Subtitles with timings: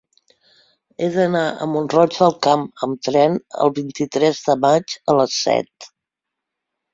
[1.03, 5.91] He d'anar a Mont-roig del Camp amb tren el vint-i-tres de maig a les set.